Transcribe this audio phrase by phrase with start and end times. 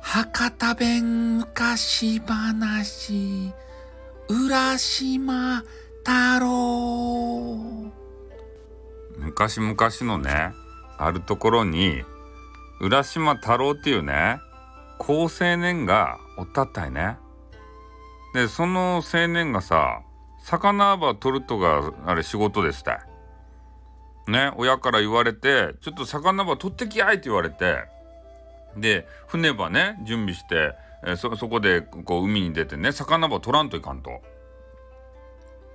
[0.00, 3.54] 博多弁昔話
[4.28, 5.62] 浦島
[6.04, 7.90] 太郎。
[9.16, 10.52] 昔々のね
[10.98, 12.04] あるところに
[12.82, 14.38] 浦島太郎っていうね
[14.98, 17.16] 好青年がおったったいね。
[18.34, 20.02] でその青年がさ
[20.42, 22.92] 魚ば取るとがあれ仕事でした。
[22.92, 23.11] い
[24.28, 27.84] ね親から言われてちょっと魚ば取ってきやいって言われて
[28.76, 30.74] で船ばね準備して
[31.04, 34.22] えそそこでこう海に出てね魚ば取らんといかんと。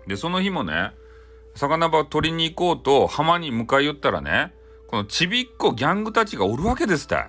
[0.07, 0.91] でその日もね
[1.55, 4.53] 魚ば取りに行こうと浜に向かい寄ったらね
[4.87, 7.27] このちびっこギャングたちがおるわけですたい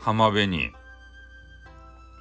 [0.00, 0.70] 浜辺に。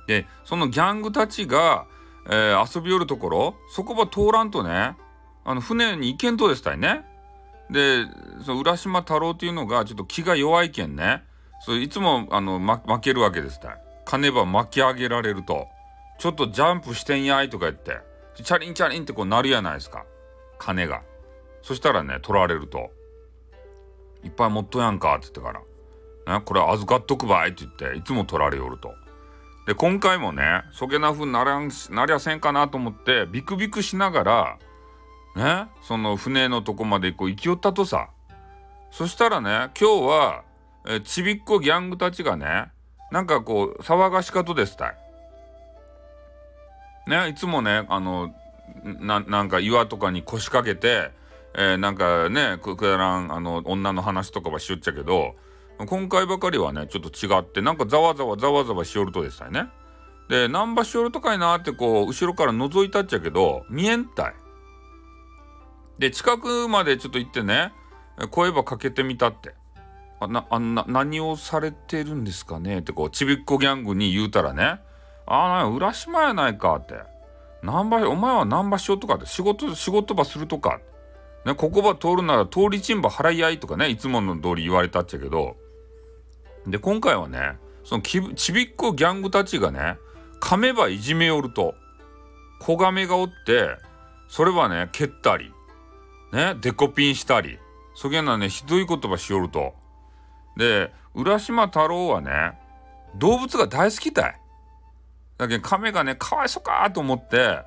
[0.07, 1.85] でそのギャングたちが、
[2.27, 4.95] えー、遊び寄るところそこば通らんとね
[5.43, 7.03] あの船に行けんとですたいね。
[7.69, 8.05] で
[8.45, 11.23] その浦島太郎っていうのがちょっと気が弱いけんね
[11.65, 13.81] そういつもあの、ま、負けるわけですたい。
[14.05, 15.67] 金ば巻き上げられると
[16.17, 17.97] ちょっとジャンプしてんやいとか言って
[18.35, 20.05] チャリンチャリンってこうなるやないですか
[20.57, 21.01] 金が。
[21.61, 22.91] そしたらね取られると
[24.23, 25.59] 「いっぱい持っとやんか」って言ってから
[26.39, 28.93] 「ね、これ預かっとくばい」って言っていつも取られよると。
[29.65, 34.59] で今回もねそげなふうにならんなりゃせんかなと思ってビクビクしながら
[35.37, 38.09] ねその船のとこまでこう行き寄ったとさ
[38.91, 40.43] そしたらね今日は
[40.87, 42.71] えちびっこギャングたちがね
[43.11, 44.97] なんかこう騒がしかとですたい。
[47.07, 48.33] ねいつもねあの
[48.83, 51.11] なんか岩とかに腰掛けて、
[51.55, 55.35] えー、なんかねくだらんあの女の話とかはしよっちゃけど
[55.77, 59.67] 今回ばかりはねちょっと違ってなんかざわざわざわざわしよるとですたいね。
[60.29, 64.33] で何場しよるとかいなってこう後ろから覗いたっちゃけど見えんたい。
[65.99, 67.73] で近くまでちょっと行ってね
[68.31, 69.55] 声ばかけてみたって。
[70.19, 72.79] あなあな何をされてるんですかね？
[72.79, 74.79] ってこうちびっこギャングに言うたらね
[75.27, 76.95] 「ああ浦島やないか」って
[77.61, 79.27] 「何場お前は何場しようとか」って。
[79.27, 80.79] 仕事仕事場するとか、
[81.45, 85.55] ね、ここば通るなら通り賃場払い合いとかねいつもの通り言われたっちゃけど。
[86.65, 89.99] で今回はねそのちびっこギャングたちがね
[90.41, 91.75] 噛めばいじめよると。
[92.59, 93.77] 子亀がおって
[94.27, 95.53] それはね蹴ったり。
[96.31, 97.59] ねデコピンしたり
[97.95, 99.73] そげなねひどい言葉しよると。
[100.55, 102.57] で浦島太郎はね
[103.15, 104.39] 動物が大好きたい。
[105.37, 107.59] だけど亀がねかわいそうかと思って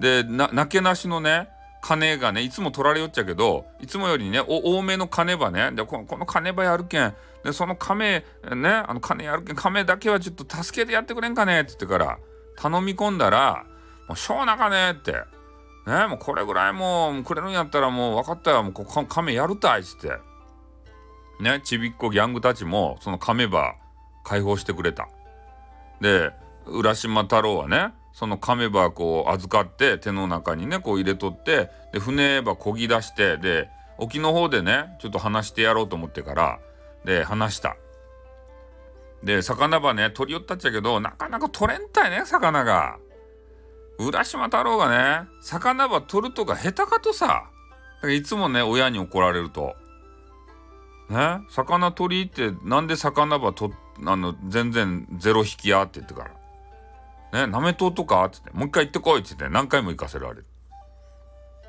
[0.00, 1.48] でなけなしのね
[1.80, 7.14] 金がねいつも取られよっちゃけどいつもよりね多めの金ばねでこのこの金ばやるけん
[7.44, 12.18] でその亀ねあの金やるけん亀だけはちょっと助けてやってくれんかねって言ってから
[12.56, 13.64] 頼み込んだら
[14.08, 15.12] 「もうしょうなかね」って
[15.86, 20.10] 「ねもうこれぐらいもうくれるんやったらもう分かったよもう亀やるたい」っつって。
[21.40, 23.74] ねちびっこギャングたちもその亀ば
[24.22, 25.08] 解放してくれた。
[26.00, 26.32] で
[26.66, 33.68] 浦島太郎はねその亀ばこう預かって手の中にねこう入れとってで船ばこぎ出してで
[33.98, 36.60] 沖の方でねちょっと話してやろうと思ってから
[37.04, 37.76] で話した。
[39.24, 42.98] で魚ばね取り寄ったっちゃけどなかなか取れんたいね魚が。
[43.98, 47.50] 浦島太郎がね魚ば取るとか下手かとさ。
[48.12, 49.74] いつもね親に怒られると。
[51.08, 51.40] ね？
[51.48, 53.72] 魚取りってなんで魚ばと
[54.04, 56.28] あの全然ゼロ引きやって言ってか
[57.32, 57.46] ら。
[57.46, 57.50] ね？
[57.50, 58.58] なめとうとかって言って。
[58.58, 60.44] もう一回行ってこいって言って何回も行かせられる。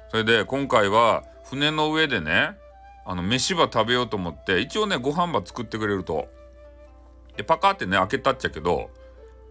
[0.09, 2.57] それで今回は船の上でね
[3.05, 6.27] あの飯ば食べようと思って一応ねご飯ば作ってくれると。
[7.37, 8.89] でパカってね開けたっちゃけど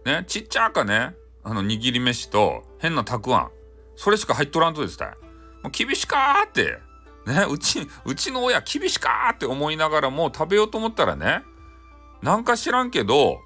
[0.05, 0.23] ね？
[0.27, 1.15] ちっちゃかね？
[1.45, 3.51] あの握り飯と変なたくあん。
[3.95, 5.15] それしか入っとらんとですた
[5.63, 6.79] もう厳しかーって。
[7.27, 11.41] ね、うち、うちの親厳しかーって思いながらも食べようと思ったらね、
[12.21, 13.39] なんか知らんけど、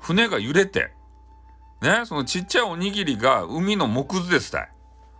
[0.00, 0.92] 船が揺れて、
[1.82, 4.72] ね、そのちっちゃいおにぎりが海の木図ですたい。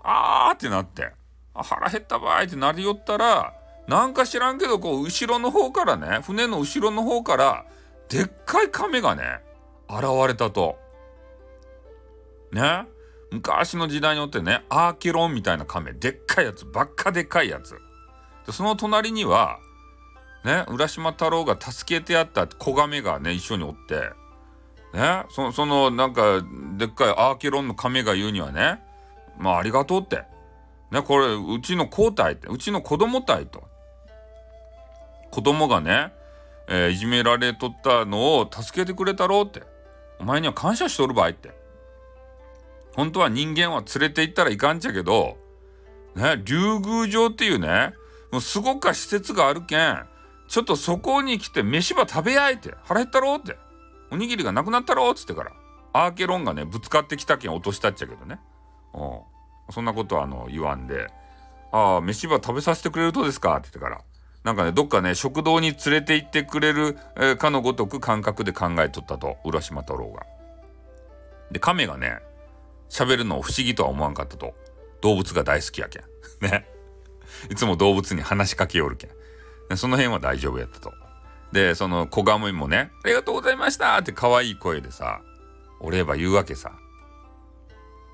[0.02, 1.10] あーってなって、
[1.54, 3.54] 腹減ったばいってなりよったら、
[3.88, 7.64] なんか知らんけど、こう、後ろの方からね、船の後ろの方から、
[8.08, 9.40] でっかい亀がね、
[9.88, 10.78] 現れたと。
[12.52, 12.86] ね。
[13.32, 17.76] 昔の時代によってね、アーケロンみたいな亀、でっかいやつ、ばっかでっかいやつ。
[18.46, 19.58] でその隣には
[20.44, 24.10] ね浦島太郎が助けてやった子亀がね一緒におって。
[24.96, 26.40] ねそそのなんか
[26.78, 28.80] でっかいアーケロンの亀が言うにはね
[29.38, 30.24] まあありがとうって。
[30.92, 33.64] ねこれうちの子体ってうちの子供体と。
[35.32, 36.12] 子供がね、
[36.68, 39.62] えー、いじめられとったのを助けてくれたろうって。
[40.18, 41.50] お前には感謝しとるばいって。
[42.96, 45.36] 本当は人間は連れて行ったらいかんちゃけど
[46.14, 47.92] ね竜宮城っていうね
[48.32, 50.06] もうすごか施設があるけん
[50.48, 53.56] ちょっとそこに来て飯ば食べやいて腹減ったろって
[54.10, 55.52] おにぎりがなくなったろっつってから
[55.92, 58.40] アーケロンがねぶつかってきたけん落としたっちゃけどね
[58.94, 59.20] うん
[59.72, 61.08] そんなことはあの言わんで
[61.72, 64.00] 「ああ飯ば食べさせてくれるとですか」って言ってから
[64.44, 70.24] なんかねどっかね食堂に連れて行ってくれる、えー、かのごとく感覚で考えとったと浦島太郎が。
[71.50, 72.18] で亀がね
[72.88, 74.54] 喋るのを不思議とは思わんかったと。
[75.00, 76.02] 動物が大好きやけん。
[76.40, 76.68] ね。
[77.50, 79.76] いつも動物に話しかけよるけん。
[79.76, 80.92] その辺は大丈夫やったと。
[81.52, 85.20] でその子ガメもね「ありがとうございました」って可愛い声でさ
[85.80, 86.72] お礼ば言うわけさ。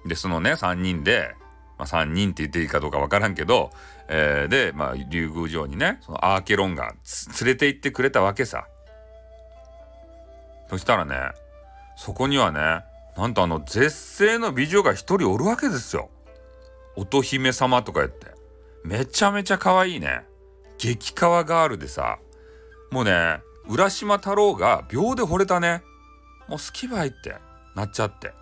[0.05, 1.35] でそのね3人で、
[1.79, 3.71] まあ、3人って言っていいかどうかわからんけど、
[4.09, 6.95] えー、で、まあ、竜宮城にねそのアーケロンが
[7.41, 8.67] 連れて行ってくれたわけさ。
[10.69, 11.33] そしたらね
[11.97, 12.85] そこにはね
[13.17, 16.11] なんとあの絶世の美女が一人おるわけですよ。
[16.97, 18.33] 乙姫様とか言って。
[18.85, 20.25] めちゃめちゃ可愛いね。
[20.79, 22.19] 激カワガールでさ。
[22.91, 25.83] もうね、浦島太郎が秒で惚れたね。
[26.49, 27.37] もう好きばいって
[27.75, 28.33] なっちゃって。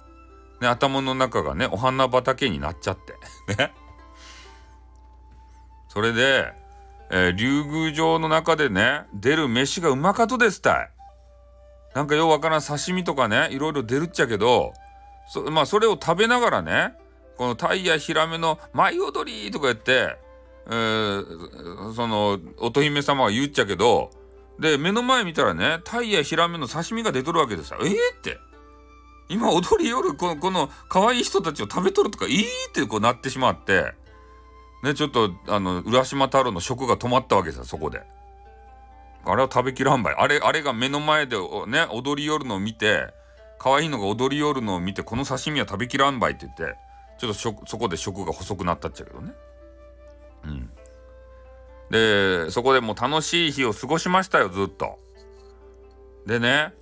[0.61, 2.99] ね、頭の中がね、お花畑になっちゃっ
[3.47, 3.55] て。
[3.57, 3.73] ね。
[5.89, 6.53] それで、
[7.11, 10.91] えー、竜宮城の中でね、出る飯がうまかとですたい。
[11.95, 14.73] なんかようわからん刺身とかねいろいろ出るっちゃけど
[15.27, 16.95] そ,、まあ、それを食べながらね
[17.37, 20.17] このタイやヒラメの舞踊りとか言って、
[20.67, 24.11] えー、その乙姫様が言っちゃけど
[24.59, 27.79] で目の前見たらねタイやヒラメの刺身が出とるわけですよ。
[27.83, 28.39] えー、って
[29.31, 33.95] 今踊り夜このこの可愛い人たちを食べとるとかいいってこうなってしまって
[34.83, 38.03] ねちょっとあの浦島太郎の食が止まったわけですよそこで。
[39.25, 40.15] あれは食べきらんばい。
[40.17, 41.37] あれ、あれが目の前で
[41.67, 43.13] ね、踊り寄るのを見て、
[43.59, 46.77] 可愛いのが踊り寄るのを見て、この刺身は食べきらんばいって言って、
[47.19, 49.33] ちょっとそこで食が細くなったっちゃけどね。
[50.45, 50.71] うん。
[51.91, 54.99] で、そこでもう楽しい日を過ごしましたよ、ずっと。
[56.27, 56.73] でね、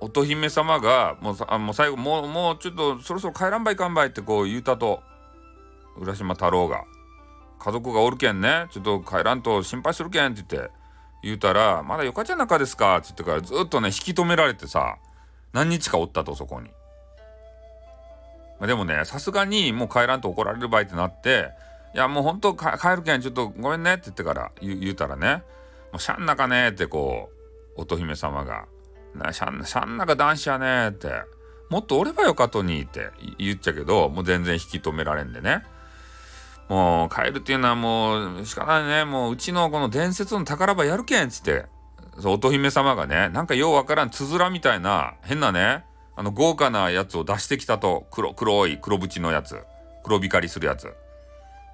[0.00, 5.00] 乙姫様が、もうあもう最後、もう、もうちょっとそろそろ帰らんばいかんばいってこう言うたと、
[5.96, 6.84] 浦島太郎が。
[7.60, 10.70] 家族がおるけんね、ちょっと帰らんと心配するけんって言って、
[11.24, 12.98] 言うたら、まだよかちゃん中ですか？
[12.98, 14.98] って言ってからずっとね、引き止められてさ、
[15.52, 16.68] 何日かおったと、そこに。
[18.58, 21.50] まあ、でもね、さすがにもう帰らんと怒られる場合ってなって、
[21.94, 22.66] いや、もうほんと帰
[22.96, 25.42] るけん、ちょっとごめんねって言ってから言うたらね、
[25.92, 27.30] もうしゃんなかねってこ
[27.76, 28.66] う、乙姫様が、
[29.14, 31.08] なしゃんしゃんなか男子やねって、
[31.70, 35.64] もっとおればよかとにって言っちゃけど、もう全然引き止められんでね。
[36.68, 39.04] もう帰るっていうのはもう仕方ないね。
[39.04, 41.66] もううちのこの伝説の宝場やるけんっつって。
[42.18, 45.84] そう乙姫様がね、なんかようわからんつづらみたいな変なね、
[46.16, 48.06] あの豪華なやつを出してきたと。
[48.10, 49.62] 黒、黒い黒縁のやつ。
[50.04, 50.92] 黒光りするやつ。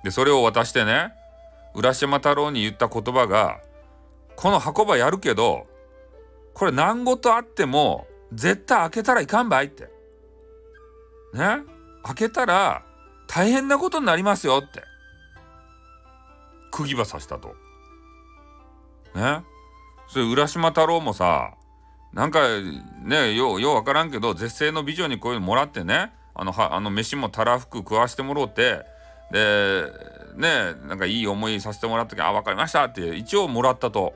[0.03, 1.13] で、それを渡してね、
[1.75, 3.61] 浦島太郎に言った言葉が、
[4.35, 5.67] この箱場やるけど、
[6.55, 9.85] これ何事あっても絶対開けたらいかんばいって。
[11.35, 11.61] ね？
[12.03, 12.83] 開けたら
[13.33, 14.83] 大変なことになりますよって
[16.73, 17.55] 釘は刺したと。
[19.15, 19.45] ね？
[20.09, 21.55] それ浦島太郎もさ
[22.13, 22.41] なんか
[23.05, 28.81] ねようよう分からんけど絶世の美女にこういうのもらってねあのはあの飯もたらふく食わしてもろうて
[29.31, 29.85] で
[30.37, 34.15] ねなんかいい思いさせてもらったけどあ分かりましたって一応もらったと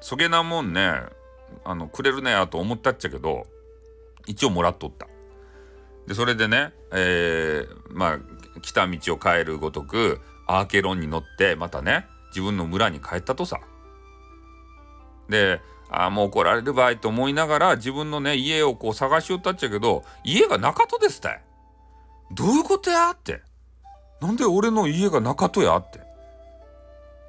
[0.00, 0.92] そげなもんね
[1.64, 3.46] あのくれるねやと思ったっちゃけど
[4.26, 5.06] 一応もらっとった。
[6.06, 13.60] でそれでね、えー、まあ来た道を帰るごとくアーケロンに乗ってまたね自分の村に帰ったとさ。
[15.28, 21.42] でああもう怒られる場合と思いながら自分のね家をこう探しよったっちゃけど家がなかとですたい。
[22.32, 23.42] どういうことやって。
[24.20, 25.98] なんで俺の家がなかとやって。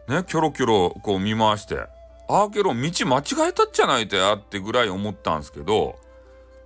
[0.07, 1.77] ねキョロキョロこう見回して
[2.27, 5.99] アーケロン道間違えたっちゃないとやってぐらい思ったんすけど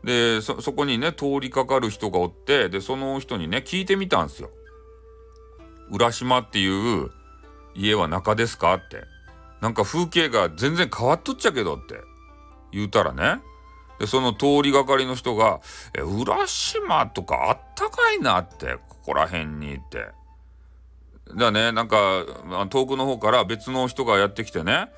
[0.03, 4.49] でそこにね通りかかる人がおってでその人にね聞いてみたんですよ。
[5.91, 7.09] 浦島っていう
[7.75, 9.03] 家は中ですかって。
[9.61, 11.95] なんか風景が全然変わっとっちゃけどって
[12.71, 13.41] 言うたらね。
[13.99, 15.59] で、その通りがかりの人が、
[15.93, 20.07] え、浦島とかあったかいなって、ここら辺にって。
[21.35, 22.25] だね、なんか、
[22.69, 24.89] 遠くの方から別の人がやってきてね、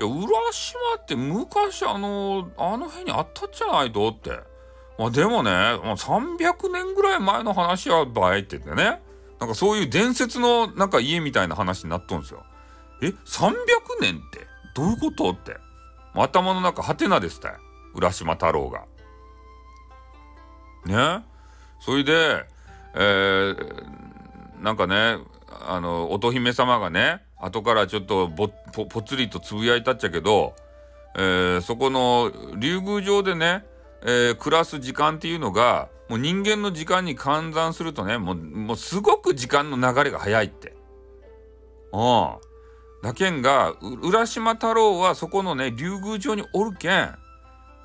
[0.00, 4.40] いや、浦島って昔あの、あの辺にあったじゃないとって。
[4.98, 9.00] まあでもね、まあ、300年ぐらい前の話やばいって言ってね。
[9.40, 12.44] なんかそういう伝説のなんか家みたいな話になっとんですよ。
[13.02, 13.52] え、300
[14.00, 15.56] 年ってどういうことって。
[16.14, 17.56] 頭の中ハテナですたよ。
[17.94, 18.84] 浦島太郎が。
[20.86, 21.24] ね
[21.80, 22.44] それで、
[22.94, 25.18] えー、なんかね、
[25.68, 30.54] あの、乙姫様がね、後からちょっとぼぽぽつりとつぶやいたっちゃけど、
[31.16, 33.64] えー、そこの竜宮城でね、
[34.02, 40.74] えー、暮らす時間っていうのがもう人間の時間に換算するとねもうもうすごく時間の流れが早いって。
[41.92, 42.34] うん。
[43.02, 47.14] だけんが浦島太郎はそこのね竜宮城におるけん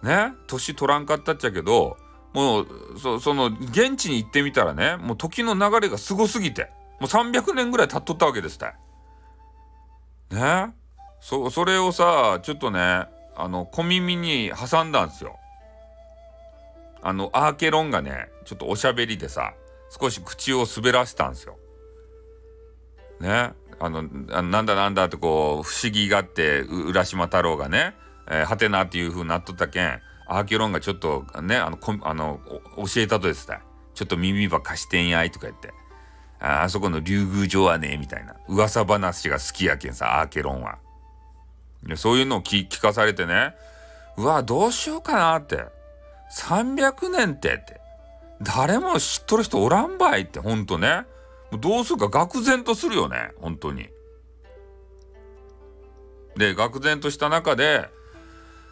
[0.01, 1.97] ね年取らんかったっちゃけど
[2.33, 2.67] もう
[3.19, 8.75] その現地に行ってみたらねもう時の流れがすごすぎてもう300年ぐらい経っとったわけですたい。
[10.31, 10.73] ね？
[11.21, 12.79] そそれをさちょっとね
[13.35, 15.37] あの小耳に挟んだんですよ。
[17.01, 19.53] あのアーケロンがねちょっとおしゃべりでさ
[19.89, 21.57] 少し口を滑らせたんですよ。
[23.19, 23.53] ね？
[23.79, 27.95] あのなんだなんだってこう不思議があって浦島太郎がね
[28.29, 32.39] えー、はてなっていう風になっとったけんアーケロンがちょっとねあのこあの
[32.77, 33.61] 教えたとですた
[33.95, 35.73] ちょっと耳ば貸してんやいとか言って
[36.39, 38.35] ああそこの竜宮城はねみたいな。
[38.47, 40.77] 噂話が好きやけんさアーケロンは。
[41.83, 43.55] でそういうのを聞かされてね。
[44.17, 45.65] うわどうしようかなって。
[46.35, 47.79] 300年ってって。
[48.41, 51.05] 誰も知っとる人おらんばいってほんとね。
[51.51, 53.89] どうするか愕然とするよね本当に。
[56.37, 57.89] で愕然とした中で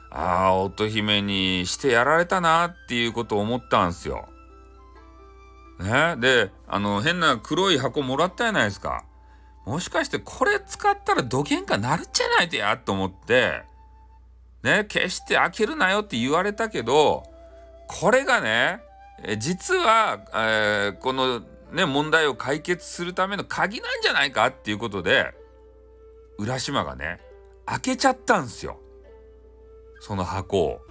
[0.10, 4.30] ああ乙姫にしてやられたなっていうことを思ったんすよ。
[5.79, 9.03] ねであの変な黒い箱もらったじゃないですか。
[9.65, 13.63] もしかしてこれ使ったらどげんかなるじゃないとやと思って
[14.63, 17.24] ね決して開けるなよって言われたけど
[17.88, 18.81] これがね
[19.39, 21.41] 実は、えー、この
[21.74, 25.34] ね問題を解決するための鍵なんじゃないかっていうことで
[26.38, 27.19] 浦島がね
[27.65, 28.79] 開けちゃったんですよ。
[30.00, 30.81] その箱を。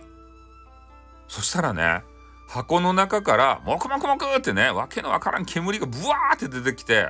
[1.28, 2.02] そしたらね、
[2.46, 7.08] 箱の中からモクモクモクってね、わけのわからん煙がブワーって出てきて、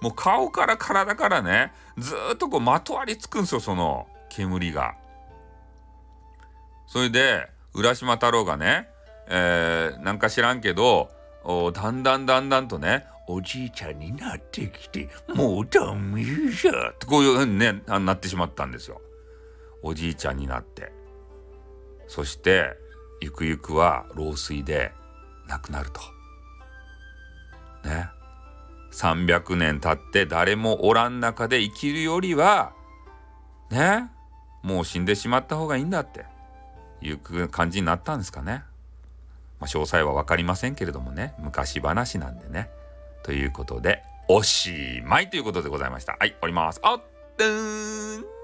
[0.00, 4.94] もう顔から体からね、ずっとこうまとわりつくんですよ、その煙が。
[6.86, 8.88] それで、浦島太郎がね、
[9.28, 11.10] えー、なんか知らんけど、
[11.72, 19.00] だんだんだんだんとね、おじいちゃんになってきて、もうダメじゃってこういうふうにね、なってしまったんですよ。
[19.82, 20.92] おじいちゃんになって。
[22.06, 22.76] そして
[23.20, 24.92] ゆくゆくは老衰で
[25.48, 26.00] 亡くなると。
[27.88, 28.10] ね。
[28.92, 32.72] 300年経って誰もおらん中で生きるよりは
[33.70, 34.10] ね
[34.62, 36.24] もう死んでしまった方がいいんだって
[37.02, 38.64] いう感じになったんですかね。
[39.60, 42.70] まあ、詳細は分かりませんけれどもね昔話なんでね。
[43.22, 46.16] ということでおしまいということでございました。
[46.18, 46.80] はい終わります。
[46.82, 47.00] あっ、
[47.38, 48.35] うん